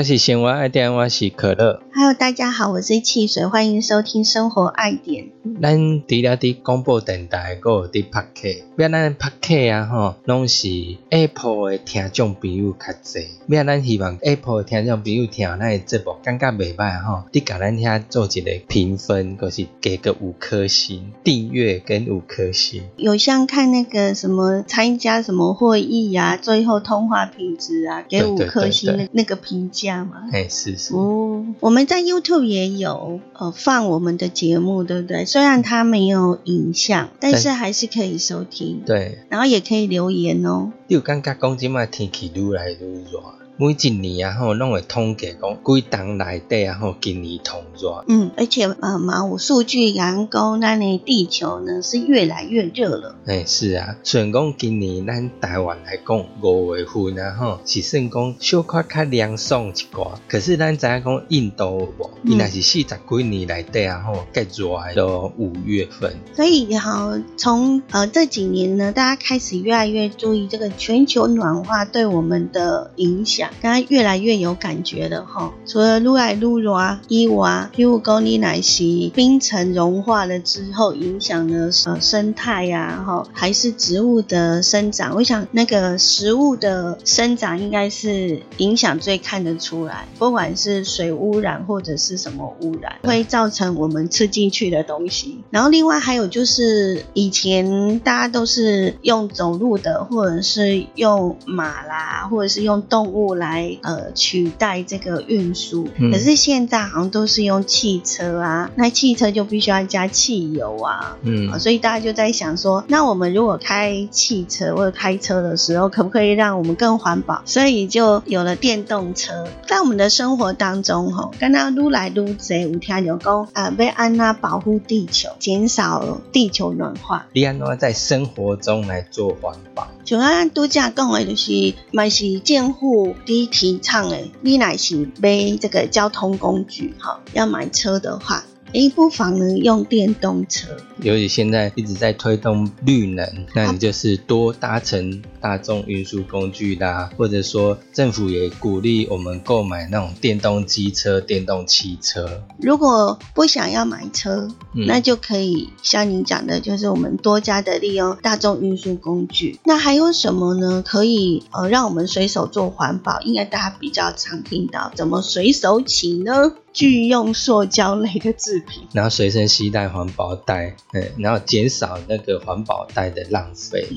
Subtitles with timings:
[0.00, 1.82] 这是生活爱点，我是可乐。
[1.92, 5.26] Hello，大家好，我是汽水，欢迎收听生活爱点。
[5.60, 5.76] 咱
[6.08, 10.68] 除了伫广播电台，还有伫拍客，要咱拍客啊吼，拢是
[11.10, 13.26] Apple 的听众朋友较济。
[13.48, 22.84] 要咱希望 Apple 的听众朋友听咱的节目，感觉袂歹吼，你甲咱遐做一个评分，就是给个五颗星，订阅跟五颗星。
[22.96, 30.28] 有像看那个什么参加什么会议啊，最后通话品质啊，给五颗星的那个评价嘛？
[30.32, 30.94] 哎，是是。
[30.94, 35.24] 哦，我们在 YouTube 也有呃放我们的节目，对不对？
[35.24, 38.82] 虽然它没有影像，但是还是可以收听。
[38.86, 40.72] 对，然后也可以留言哦。
[40.86, 43.20] 你有感觉讲今麦天气愈来愈热？
[43.60, 48.02] 每一年啊吼，拢会统计讲几档内底啊吼，今年同热。
[48.08, 53.16] 嗯，而且呃，嘛有数据讲讲咱的地球呢是越来越热了。
[53.26, 66.16] 哎，是啊，虽然讲今年咱台湾来讲五月份啊吼，是算讲小可较凉爽一寡，可是咱知影讲印度无，伊那是四十几年来底啊吼，介热到五月份。
[66.34, 73.49] 所以好，从呃这几年呢，大家开始越来越注意这个全球暖化对我们的影响。
[73.60, 85.14] 刚刚越来越有感觉了哈，除了撸来撸热，伊娃，譬如讲你奶昔冰层融化了之后，影响了呃生态呀，哈，还是植物的生长？
[85.14, 95.42] 我想那个食物的生长应该是影响最看得出来，不管是水污染或者是什么污染，会造成我们吃进去的东西。
[95.50, 103.30] 然后另外还有就是以前大家都是用走路的，或者是用马啦，或者是用动物。
[103.40, 117.42] 来呃取代这个运输，可是现在好像都是用汽车啊，那汽车就必须要加汽油啊，嗯，所以大家就在想说，那我们如果开汽车或者开车的时候，可不可以让我们更环保？
[117.46, 119.48] 所以就有了电动车。
[119.66, 127.26] 在我们的生活当中，哈，刚刚撸来撸贼五天有功啊，被安娜保护地球，减少地球暖化。
[127.32, 133.14] 你安娜在生活中来做环保，就按度假讲的，就是买是建户。
[133.30, 138.44] 第一提倡诶，你乃是买这个交通工具，哈，要买车的话。
[138.72, 140.68] 诶，不妨呢用电动车。
[141.02, 152.42] 由于现在一直在推动绿能，那你就是多搭乘大众运输工具啦，或者说政府也鼓励我们购买那种电动机车、电动汽车。
[152.60, 154.48] 如果不想要买车，
[154.86, 159.58] 那就可以像你讲的，就是我们多加的利用大众运输工具。
[159.64, 160.82] 那还有什么呢？
[160.86, 163.20] 可以呃让我们随手做环保？
[163.22, 166.52] 应该大家比较常听到，怎么随手起呢？
[166.72, 173.88] 拒用塑胶类的制品，然后随身携带环保袋，嗯，然后减少那个环保袋的浪费。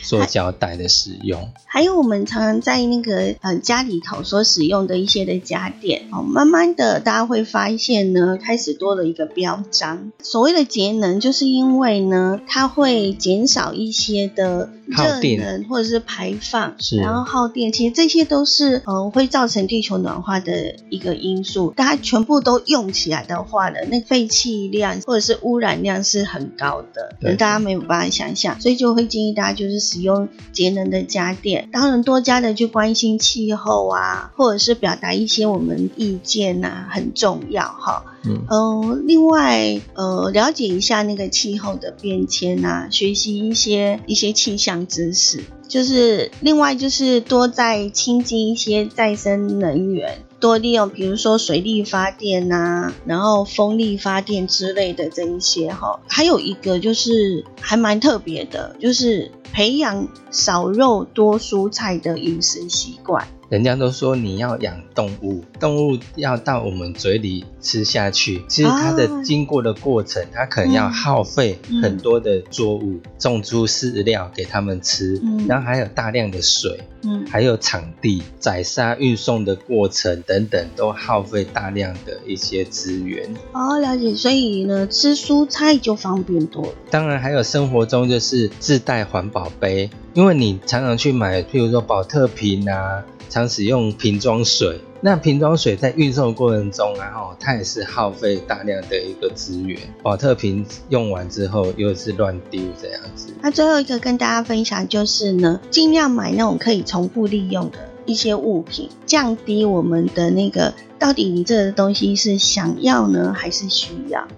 [0.00, 10.10] 塑胶袋的使用，还有我们常常在那个呃家里头所使用的一些的家电哦，慢慢的大家会发现呢，开始多了一个标章。
[10.22, 21.72] 所谓的节能，就是因为呢，它会减少一些的热能或者是排放，是然后耗电，其实这些都是呃会造成地球暖化的一个因素。
[21.76, 29.81] 大家全部都用起来的话呢，那废气量或者是污染量是很高的，大家没有办法想象，所以就会建议大家就是。
[29.82, 38.04] 使用节能的家电，当然多加的去关心气候啊，或者是表达一些我们意见呐，很重要哈。
[38.24, 50.18] 嗯，另外呃，了解一下那个气候的变迁啊，学习一些一些气象知识，就是另外就是多在亲近一些再生能源。
[50.42, 63.28] 多利用，比如说水力发电呐，然后风力发电之类的这一些哈，还有一个就是还蛮特别的，就是培养少肉多蔬菜的饮食习惯。
[63.52, 83.28] 人家都说你要养动物，动物要到我们嘴里吃下去，其实它的经过的过程，它可能要耗费很多的作物，种出饲料给它们吃，然后还有大量的水，嗯，还有场地、宰杀、运送的过程等等，都耗费大量的一些资源。
[83.52, 84.14] 哦，了解。
[84.14, 86.72] 所以呢，吃蔬菜就方便多了。
[86.90, 93.04] 当然，还有生活中就是自带环保杯，因为你常常去买，譬如说保特瓶啊。
[93.32, 99.80] 常使用瓶装水，那瓶装水在运送过程中啊，哦，它也是耗费大量的一个资源。
[100.02, 103.32] 保特瓶用完之后又是乱丢这样子。
[103.40, 114.28] 那最后一个跟大家分享就是呢，尽量买那种可以重复利用的一些物品，降低我们的那个到底你这个东西是想要呢还是需要。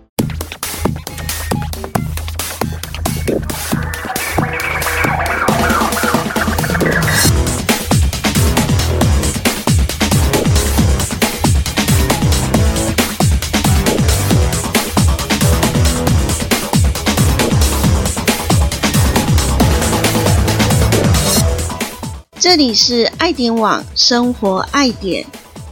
[22.54, 25.26] 这里是爱点网生活爱点，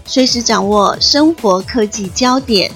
[0.05, 2.73] 随时掌握生活科技焦点。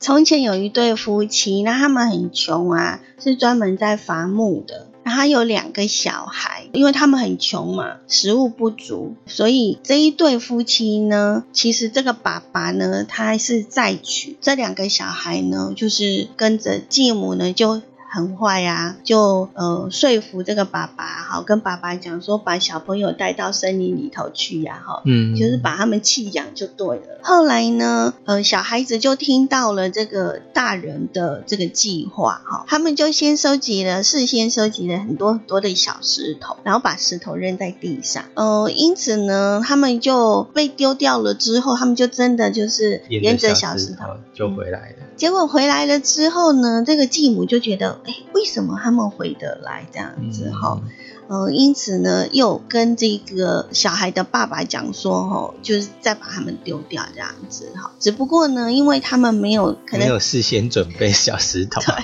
[0.00, 4.86] 从前有一对夫妻，那他们很穷啊，是专门在伐木的。
[5.04, 17.80] 他有两个小孩，因为他们很穷嘛，食物不足，所以这一对夫妻呢，其实这个爸爸呢，他是再娶，这两个小孩呢，就是跟着继母呢就。
[18.14, 27.02] 很坏呀，就呃说服这个爸爸，好跟爸爸讲说，把小朋友带到森林里头去呀，哈，嗯，就是把他们弃养就对了。
[27.24, 44.96] 后来呢，呃，小孩子就听到了这个大人的这个计划，哈，他们就先收集了，事先收集了很多很多的小石头，然后把石头扔在地上，呃，因此呢，他们就被丢掉了之后，他们就真的就是沿着小石头就回来了。
[45.16, 47.98] 结果回来了之后呢，这个继母就觉得。
[48.04, 50.80] 哎，为什么他们回得来这样子哈？
[51.26, 57.92] 呃，因此呢，又跟这个小孩的爸爸讲说，哈，就是再把他们丢掉这样子哈。
[57.98, 61.94] 只不过呢，因为他们没有可能没有事先准备小石头， 对，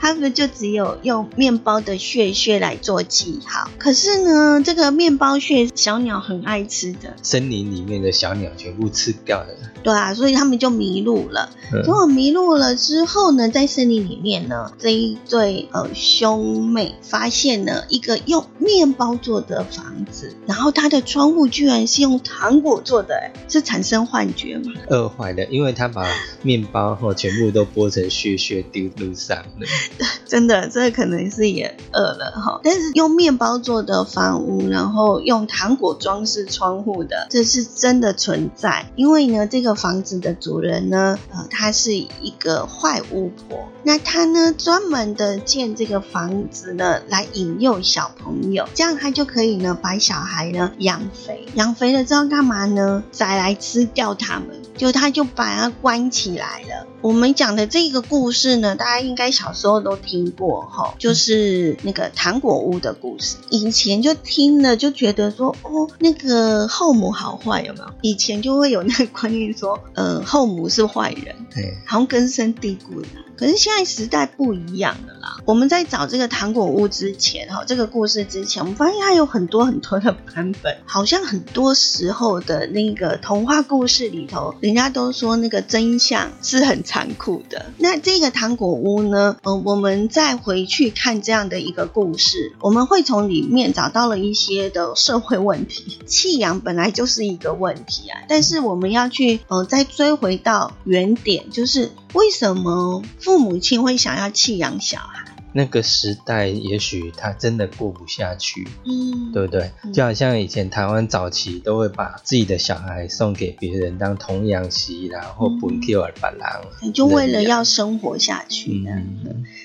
[0.00, 3.70] 他们就只有用面包的屑屑来做记号。
[3.76, 9.48] 可是呢，这个面包屑小鸟很爱吃的，森林里面的小鸟全部吃掉了。
[9.82, 11.50] 对啊，所以他们就迷路了。
[11.70, 24.72] 结果迷路了之后呢，在森林里面呢，这一对呃兄妹发现了一个用面包做的房子，然后它的窗户居然是用糖果做的，哎，是产生幻觉吗？
[24.88, 26.06] 饿坏了，因为他把
[26.42, 29.66] 面包后全部都剥成屑屑丢路上了。
[30.30, 32.60] 真的，这可能是也饿了哈。
[32.62, 38.86] 但是用面包做的房屋，然后用糖果装饰窗户的，这是真的存在。
[38.94, 48.96] 因为呢，这个房子的主人呢，呃，他是一个坏巫婆，那他呢专门的建这个房子呢，来引诱小朋友，这样。
[49.00, 53.02] 他就可以呢，把小孩呢养肥，养肥了之后干嘛呢？
[53.10, 56.86] 再来吃掉他们，就他就把它关起来了。
[57.02, 63.36] 我们讲的这个故事呢，大家应该小时候都听过哈，就是那个糖果屋的故事。
[63.48, 67.86] 以前就听了就觉得说，哦，那个后母好坏有没有？
[68.02, 73.08] 以前就会有那个观念说，呃，后母是坏人，对，好像根深蒂固的。
[73.36, 75.38] 可是现在时代不一样了啦。
[75.46, 87.66] 我们在找这个糖果屋之前，哈，这个故事之前，我们发现它有很多很多的版本，好像很多时候的那个童话故事里头，人家都说那个真相是很残酷的。
[87.78, 96.00] 那这个糖果屋呢，嗯，我们再回去看这样的一个故事，我们会从里面找到了一些的社会问题。
[96.04, 103.04] 弃养本来就是一个问题啊，但是我们要去，呃，再追回到原点，就是为什么？
[103.20, 105.24] 父母亲会想要弃养小孩。
[105.52, 109.70] 那个时代，也许他真的过不下去，嗯，对不对？
[109.92, 118.90] 就好像以前台湾早期都会把自己的小孩送给别人当童养媳，然后本给尔巴郎，就为了要生活下去呢。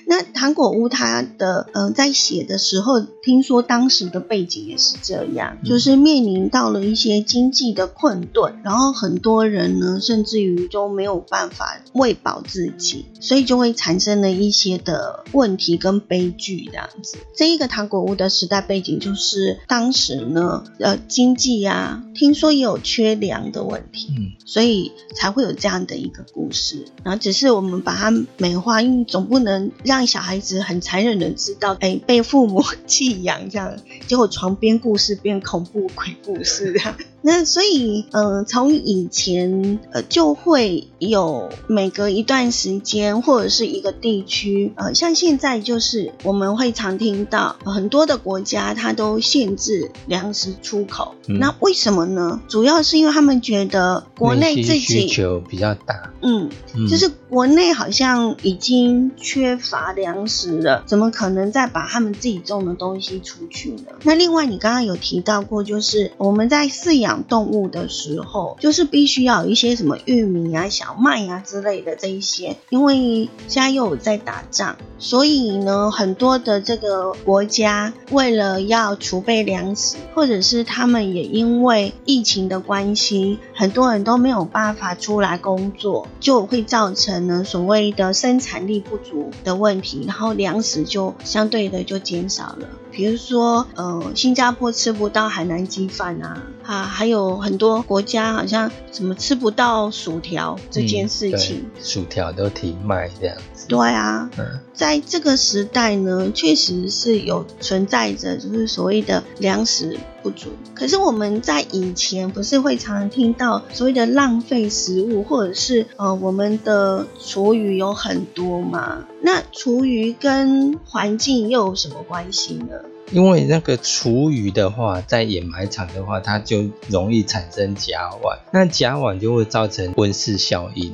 [0.07, 15.75] 那糖果屋它的呃在写的时候，听说当时的背景也是这样，就是面临到了一些经济的困顿，然后很多人呢，甚至于都没有办法喂饱自己，所以就会产生了一些的问题。
[15.85, 26.85] 跟悲剧这样子，这一个糖果屋的时代背景就是当时呢，呃，经济啊，听说也有缺粮的问题，嗯，所以才会有这样的一个故事。
[27.03, 36.95] 然后只是我们把它美化，因为总不能让让小孩子很残忍的知道，哎，被父母 弃养这样，结果床边故事变恐怖鬼故事这样。
[37.27, 51.15] 那所以，嗯，从以前呃就会有每隔一段时间或者是一个地区，呃，像现在就是我们会常听到很多的国家它都限制粮食出口。
[51.27, 52.39] 那为什么呢？
[52.47, 56.13] 主要是因为他们觉得国内自己需求比较大。
[56.21, 56.47] 嗯，
[56.87, 63.93] 就是国内好像已经缺乏粮食了，怎么可能再把他们自己种的东西出去呢？
[64.03, 86.07] 那另外，你刚刚有提到过，就是我们在饲养动物的时候，就是必须要有一些什么玉米啊、小麦啊之类的这一些，因为现在又有在打仗，所以呢，很多的这个国家为了要储备粮食，或者是他们也因为疫情的关系，很多人都没有办法出来工作。
[86.19, 92.67] 就会造成呢所谓的生产力不足的问题，然后粮食就相对的就减少了。
[92.95, 103.67] 比如说，呃，新加坡吃不到海南鸡饭啊，啊，还有很多国家好像什么吃不到薯条这件事情，薯条都停卖这样子。
[103.67, 104.29] 对啊，
[104.75, 110.49] 在这个时代呢，确实是有存在着就是所谓的粮食不足。
[110.73, 119.05] 可是我们在以前不是会常常听到所谓的浪费食物，或者是呃我们的厨余有很多嘛？
[119.21, 122.75] 那厨余跟环境又有什么关系呢？
[123.11, 130.91] 因为那个厨余的话，在掩埋场的话，它就容易产生甲烷，那甲烷就会造成温室效应。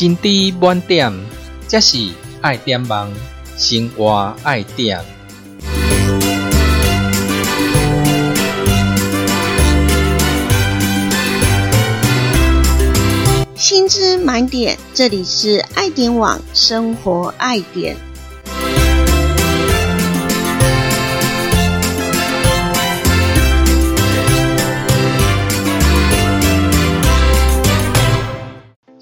[0.00, 1.12] 心地满点，
[1.68, 2.08] 这是
[2.40, 3.12] 爱点网，
[3.58, 4.98] 生活爱点。
[13.54, 17.94] 薪资满点，这里是爱点网生活爱点。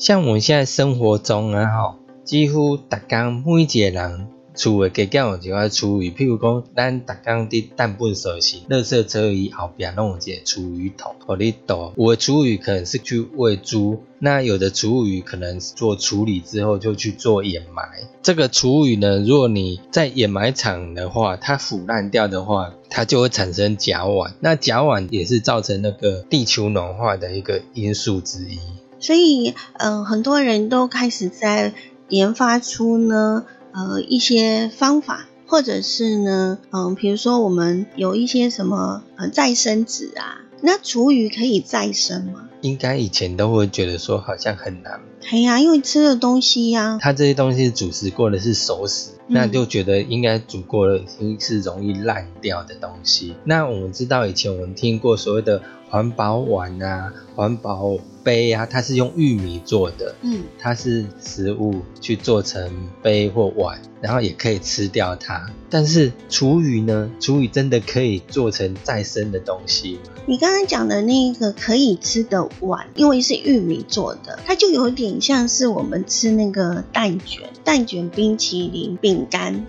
[0.08, 4.28] 像我们现在生活中啊，吼，几乎大家每一个人。
[4.54, 11.92] 厝诶，加减有一块厨余，譬如讲，咱逐工伫淡粪时，垃圾车伊后壁拢有一个厨余桶，互你倒。
[11.94, 18.08] 有的厨余可能是去喂猪，那有的厨余可能是做处理之后就去做掩埋。
[18.22, 24.32] 这个厨余呢，如果你在掩埋场的话，它腐烂掉的话，它就会产生甲烷。
[24.40, 28.58] 那甲烷也是造成那个地球暖化的一个因素之一。
[29.00, 31.73] 所以，嗯，很多人都开始在
[32.09, 33.45] 研发出呢。
[33.71, 42.49] 呃，一些方法，或者是呢，嗯，比如说我们有一些什么呃再生纸啊，那厨余可以再生吗？
[42.62, 45.00] 应该以前都会觉得说好像很难。
[45.31, 51.00] 哎呀，因为吃的东西呀，它这些东西煮食过的是熟食，那就觉得应该煮过了
[51.38, 53.37] 是容易烂掉的东西。
[53.45, 57.99] 那我们知道以前我们听过所谓的环保碗啊，环保。
[58.28, 62.70] 杯啊，它是用玉米做的，嗯，它是食物去做成
[63.02, 65.50] 杯或碗，然后也可以吃掉它。
[65.70, 67.11] 但是厨余呢？
[67.18, 70.00] 厨余真的可以做成再生的东西吗？
[70.26, 79.64] 你刚刚讲的那个可以吃的碗，因为是玉米做的，它就有点像是我们吃那个蛋卷、蛋卷冰淇淋、饼干，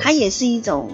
[0.00, 0.88] 它也是一种。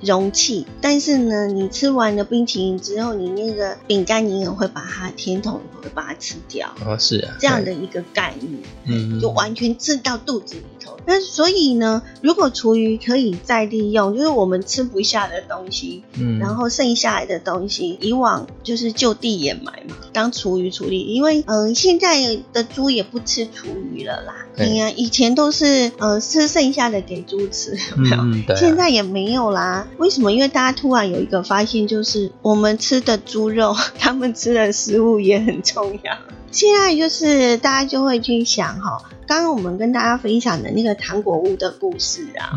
[0.00, 6.74] 容器，但是呢，你吃完了冰淇淋之后，你那个饼干你也会把它甜筒会把它吃掉。
[6.84, 10.96] 哦，是啊，这样的一个概念，嗯，就完全吃到肚子里头。
[11.06, 21.02] 那所以呢，如果厨余可以再利用，就是我们吃不下的东西，嗯，然后剩下来的东西，以往就是就地掩埋嘛，当厨余处理。
[21.02, 24.46] 因为嗯，现在的猪也不吃厨余了啦。
[24.56, 28.56] 对呀，以前都是呃吃剩下的给猪吃，有没有？
[28.56, 29.86] 现在也没有啦。
[29.98, 30.32] 为什么？
[30.32, 36.16] 因为大家突然有一个发现，就是我们吃的猪肉， 他们吃的食物也很重要。
[36.50, 42.50] 现在就是大家就会去想哈，刚刚我们跟大家分享的那个糖果屋的故事啊，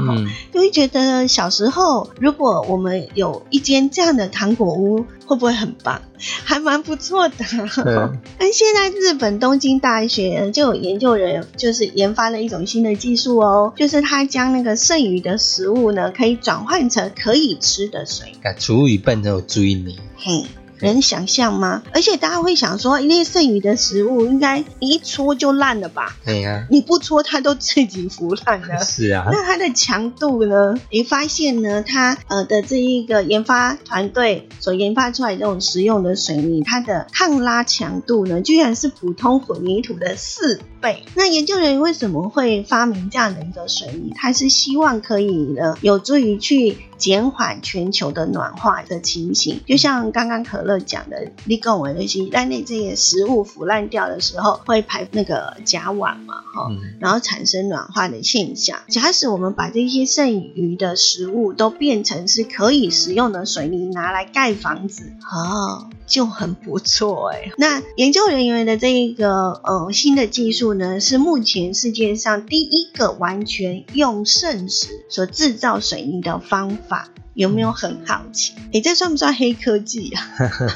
[0.51, 6.01] 就会觉得小时候如果我们有一间这样的糖果屋，会不会很棒？
[6.43, 7.35] 还蛮不错的。
[8.39, 19.99] 但现在日本东京大学就有研究人就是研发了一种新的技术哦，就是他将那个剩余的食物呢，可以转换成可以吃的水，把厨余变成水泥。
[20.17, 20.45] 嘿。
[20.81, 21.83] 能想象吗？
[21.93, 26.15] 而且大家会想说，那些剩余的食物应该一搓就烂了吧？
[26.25, 28.79] 对呀，你不搓它都自己腐烂了。
[28.83, 29.27] 是啊。
[29.31, 30.75] 那它的强度呢？
[30.91, 31.83] 你发现呢？
[31.83, 41.05] 它呃的这一个研发团队所研发出来这种实用的水泥，它的抗拉强度呢，居然是普通混凝土的四倍。
[41.15, 44.11] 那研究人员为什么会发明这样的一个水泥？
[44.15, 46.77] 它是希望可以呢，有助于去。
[46.95, 58.79] 减缓全球的暖化的情形，就像刚刚可乐讲的，你跟我那些在那这些食物腐烂掉的时候，会排那个甲烷嘛，哈，然后产生暖化的现象。
[58.87, 67.51] 假使我们把这些剩余的食物都变成是可以食用的水泥，拿来盖房子，哦，就很不错哎。
[67.57, 77.09] 那研究人员的这一个呃新的技术呢，是目前世界上第一个完全用圣石所制造水泥的方法。
[77.33, 78.53] 有没有很好奇？
[78.73, 80.21] 哎，这算不算黑科技啊？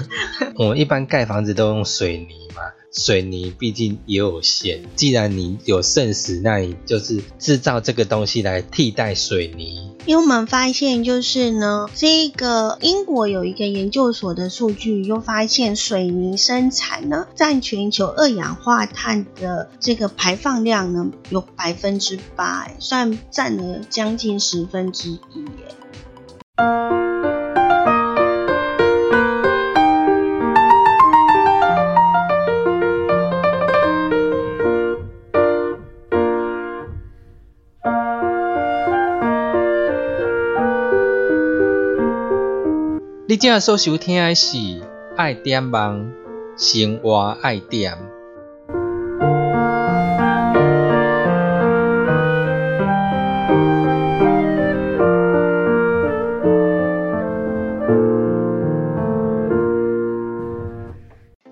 [0.58, 2.64] 我们一般盖房子都用水泥嘛，
[2.98, 4.82] 水泥毕竟也有限。
[4.96, 9.92] 既然你有剩食，那你就是制造这个东西来替代水泥。
[10.06, 27.17] 因为我们发现，就是呢，这个英国有一个研究所的数据，又发现水泥生产呢，占全球二氧化碳的这个排放量呢，有百分之八，算占了将近十分之一，耶。
[43.38, 44.58] 正所收听的是
[45.16, 46.12] 《爱点网
[46.58, 47.94] 生活爱点》。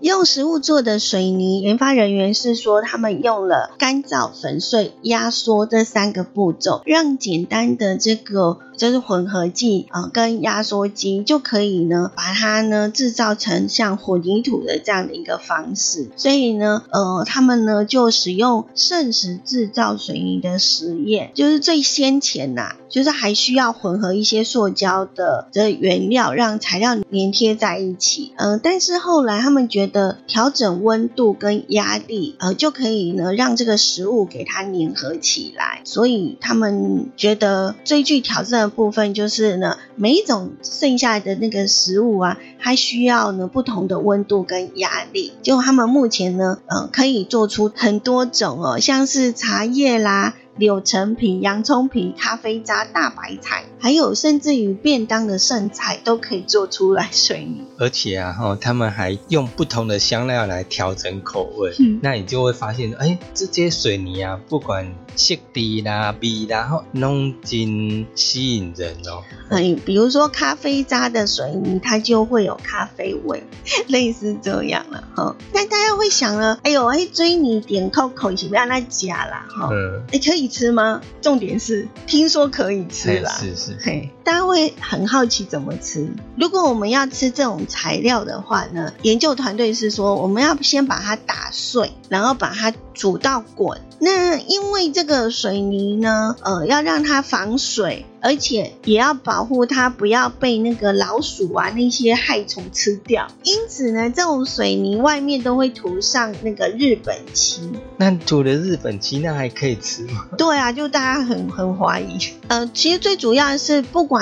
[0.02, 8.60] 用食物做的水泥，研发人员是说，他们用了干燥、粉碎、压缩这三个步骤，让简单的这个。
[8.78, 16.10] 就是混合剂啊，跟压缩机就可以呢，把它呢制造成像混凝土的这样的一个方式。
[16.16, 28.34] 所以呢，呃，他们呢就使用剩食制造水泥的实验，就是最先前呐，就是还需要混合一些塑胶的的原料，让材料粘贴在一起。
[28.38, 35.82] 嗯，但是后来他们觉得调整温度跟压力，呃，就可以呢让这个食物给它粘合起来。
[35.86, 38.65] 所以他们觉得最具挑战。
[38.68, 45.34] 部分就是呢，每一种剩下的那个食物啊，它需要呢不同的温度跟压力。
[45.42, 50.34] 就他们目前呢，呃，可以做出很多种哦，像是茶叶啦。
[50.58, 57.66] 柳橙皮、洋葱皮、咖啡渣、大白菜，还有甚至于便当的剩菜都可以做出来水泥。
[57.78, 61.74] 而且啊，哈，他们还用不同的香料来调整口味。
[62.02, 69.24] 那你就会发现，哎，这些水泥啊，不管质地啦、味啦，后弄进吸引人哦。
[69.50, 73.44] 哎，比如说咖啡渣的水泥，它就会有咖啡味，
[73.88, 75.36] 类似这样了哈。
[75.52, 79.68] 那大家会想了，哎呦，哎，追你点扣扣，是不要那假啦哈？
[79.70, 80.45] 嗯，哎，可以。
[80.48, 81.02] 吃吗？
[81.22, 86.10] 重点是听说可以吃啦，是是，嘿，大家会很好奇怎么吃。
[86.36, 93.80] 如果我们要吃这种材料的话呢，研究团队是说我们要先把它打碎，然后把它煮到滚。
[94.00, 98.06] 那因为这个水泥呢，呃，要让它防水。
[98.26, 107.62] 而且也要保护它不要被那个老鼠啊那些害虫吃掉，因此呢，这种水泥外面都会涂上那个日本漆。
[107.98, 110.26] 那涂了日本漆，那还可以吃吗？
[110.40, 112.18] 对啊，就大家很很怀疑。
[112.48, 114.15] 呃，其实最主要的是不管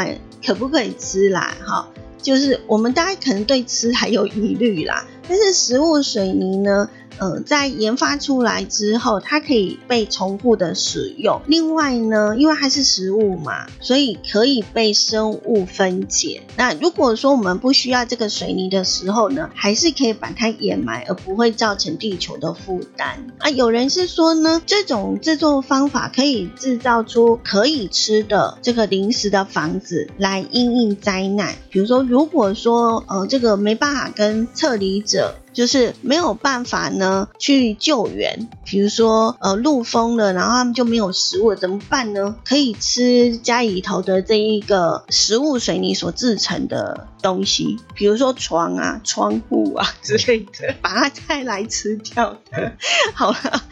[0.45, 1.87] 可不可以吃啦，哈，
[2.21, 6.89] 就是我们大家可能对吃还有疑虑啦，但是食物水泥呢？
[7.19, 11.41] 呃，在研发出来之后，它可以被重复的使用。
[11.47, 16.41] 另外呢，因为它是食物嘛，所以可以被生物分解。
[16.57, 23.27] 那如果说我们不需要这个水泥的时候呢，还是可以把它掩埋，而不会造成地球的负担。
[23.39, 31.55] 啊，有人是说呢，这种制作方法可以制造出可以吃的这个零食的房子来应应灾难。
[31.69, 35.35] 比如说，如果说呃，这个没办法跟撤离者。
[35.53, 42.35] 就是没有办法呢去救援，比如说呃路封了，然后他们就没有食物怎么办呢？
[42.43, 52.73] 可以吃家里头的这一个食物水泥所制成的东西，比如说床啊、窗户啊 之类的，把它再来吃掉的。
[53.13, 53.63] 好了，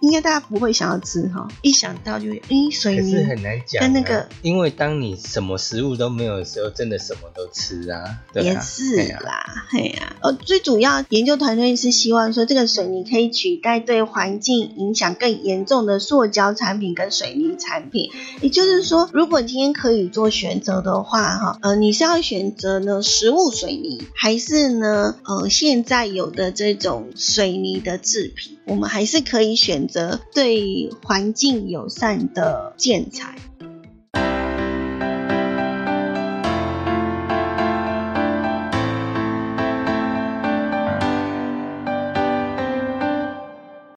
[0.00, 18.10] 应该大家不会想要吃哈，一想到就诶水泥，可是很难讲、啊，跟那个，因为当你什么食物都没有的时候，真的什么都吃啊，对也是啦，嘿呀、呃，最主要研究团队是希望说，这个水泥可以取代对环境影响更严重的塑胶产品跟水泥产品。
[18.40, 33.36] 也就是说，如果今天可以做选择的话，哈，呃，你是要选择呢食物水泥，还是呢，呃，现在有的这种水泥的制品，我们还是可以选择对环境友善的建材。